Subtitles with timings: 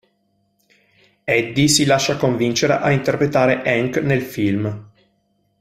[1.25, 4.89] Eddie si lascia convincere a interpretare Hank nel film.